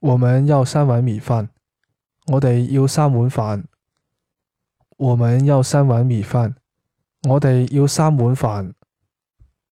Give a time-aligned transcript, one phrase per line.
[0.00, 1.50] 我们要三碗米饭。
[2.26, 3.64] 我哋要三碗饭。
[4.96, 6.56] 我们要三碗米饭。
[7.28, 8.74] 我哋要三碗饭。